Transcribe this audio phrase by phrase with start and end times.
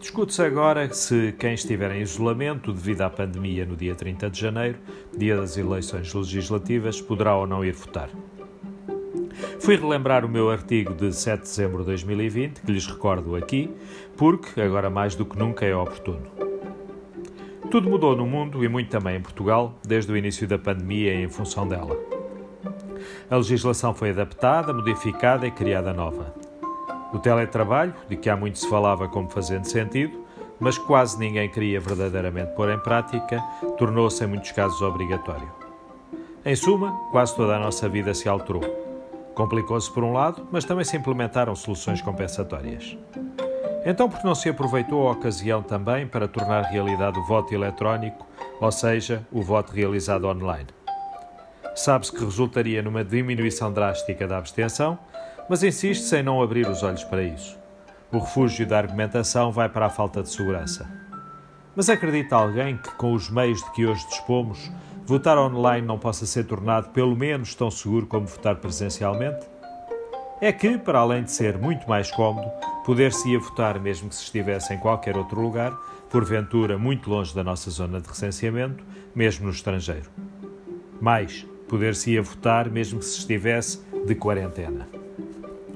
[0.00, 4.78] Discute-se agora se quem estiver em isolamento devido à pandemia no dia 30 de janeiro,
[5.14, 8.08] dia das eleições legislativas, poderá ou não ir votar.
[9.60, 13.70] Fui relembrar o meu artigo de 7 de dezembro de 2020, que lhes recordo aqui,
[14.16, 16.26] porque agora mais do que nunca é oportuno.
[17.70, 21.24] Tudo mudou no mundo e muito também em Portugal desde o início da pandemia e
[21.24, 21.94] em função dela.
[23.30, 26.39] A legislação foi adaptada, modificada e criada nova.
[27.12, 30.24] O teletrabalho, de que há muito se falava como fazendo sentido,
[30.58, 33.42] mas quase ninguém queria verdadeiramente pôr em prática,
[33.78, 35.50] tornou-se em muitos casos obrigatório.
[36.44, 38.62] Em suma, quase toda a nossa vida se alterou.
[39.34, 42.96] Complicou-se por um lado, mas também se implementaram soluções compensatórias.
[43.84, 48.26] Então, por que não se aproveitou a ocasião também para tornar realidade o voto eletrónico,
[48.60, 50.66] ou seja, o voto realizado online?
[51.74, 54.98] Sabe-se que resultaria numa diminuição drástica da abstenção,
[55.50, 57.58] mas insiste-se em não abrir os olhos para isso.
[58.12, 60.88] O refúgio da argumentação vai para a falta de segurança.
[61.74, 64.70] Mas acredita alguém que, com os meios de que hoje dispomos,
[65.04, 69.44] votar online não possa ser tornado pelo menos tão seguro como votar presencialmente?
[70.40, 72.48] É que, para além de ser muito mais cómodo,
[72.86, 75.76] poder-se-ia votar mesmo que se estivesse em qualquer outro lugar,
[76.08, 80.08] porventura muito longe da nossa zona de recenseamento, mesmo no estrangeiro.
[81.00, 84.99] Mais, poder-se-ia votar mesmo que se estivesse de quarentena.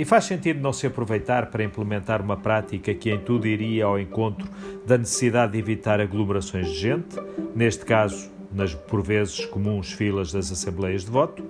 [0.00, 4.00] E faz sentido não se aproveitar para implementar uma prática que em tudo iria ao
[4.00, 4.48] encontro
[4.86, 7.18] da necessidade de evitar aglomerações de gente,
[7.54, 11.44] neste caso, nas por vezes comuns filas das assembleias de voto,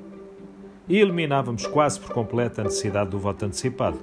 [0.88, 3.98] e eliminávamos quase por completo a necessidade do voto antecipado.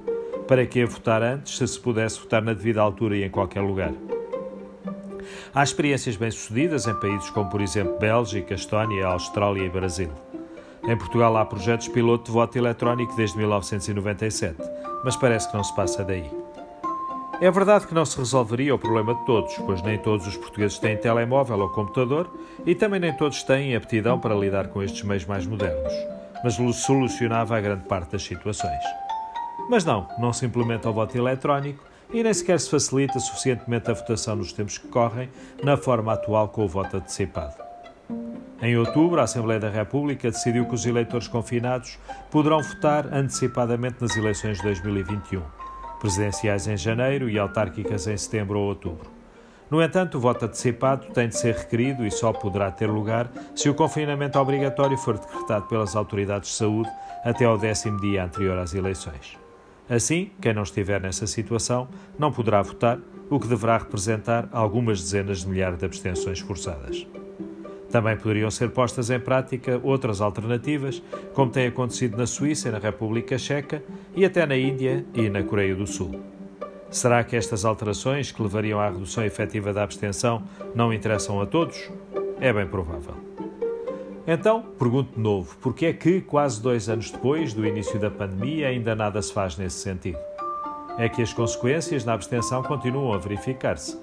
[0.47, 3.91] Para que votar antes se se pudesse votar na devida altura e em qualquer lugar?
[5.53, 10.09] Há experiências bem-sucedidas em países como, por exemplo, Bélgica, Estónia, Austrália e Brasil.
[10.83, 14.57] Em Portugal há projetos piloto de voto eletrónico desde 1997,
[15.03, 16.29] mas parece que não se passa daí.
[17.39, 20.79] É verdade que não se resolveria o problema de todos, pois nem todos os portugueses
[20.79, 22.27] têm telemóvel ou computador
[22.65, 25.93] e também nem todos têm aptidão para lidar com estes meios mais modernos,
[26.43, 28.83] mas solucionava a grande parte das situações.
[29.69, 33.93] Mas não, não se implementa o voto eletrónico e nem sequer se facilita suficientemente a
[33.93, 35.29] votação nos tempos que correm,
[35.63, 37.66] na forma atual com o voto antecipado.
[38.59, 41.99] Em outubro, a Assembleia da República decidiu que os eleitores confinados
[42.31, 45.41] poderão votar antecipadamente nas eleições de 2021,
[45.99, 49.11] presidenciais em janeiro e autárquicas em setembro ou outubro.
[49.69, 53.69] No entanto, o voto antecipado tem de ser requerido e só poderá ter lugar se
[53.69, 56.89] o confinamento obrigatório for decretado pelas autoridades de saúde
[57.23, 59.37] até ao décimo dia anterior às eleições.
[59.89, 61.87] Assim, quem não estiver nessa situação
[62.17, 62.97] não poderá votar,
[63.29, 67.05] o que deverá representar algumas dezenas de milhares de abstenções forçadas.
[67.89, 71.01] Também poderiam ser postas em prática outras alternativas,
[71.33, 73.81] como tem acontecido na Suíça e na República Checa
[74.15, 76.21] e até na Índia e na Coreia do Sul.
[76.89, 80.43] Será que estas alterações, que levariam à redução efetiva da abstenção,
[80.73, 81.89] não interessam a todos?
[82.39, 83.15] É bem provável.
[84.25, 88.11] Então, pergunto de novo: por que é que, quase dois anos depois do início da
[88.11, 90.19] pandemia, ainda nada se faz nesse sentido?
[90.97, 93.97] É que as consequências na abstenção continuam a verificar-se.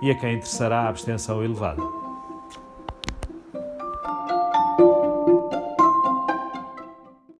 [0.00, 1.97] E a quem interessará a abstenção elevada?